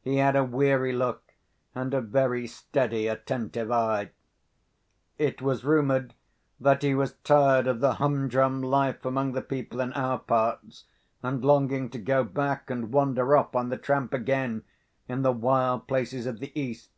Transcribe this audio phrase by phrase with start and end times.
[0.00, 1.34] He had a weary look,
[1.74, 4.12] and a very steady, attentive eye.
[5.18, 6.14] It was rumoured
[6.60, 10.84] that he was tired of the humdrum life among the people in our parts,
[11.20, 14.62] and longing to go back and wander off on the tramp again
[15.08, 16.92] in the wild places of the East.